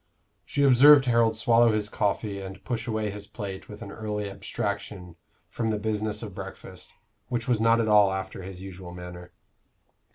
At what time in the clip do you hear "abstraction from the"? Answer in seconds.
4.31-5.77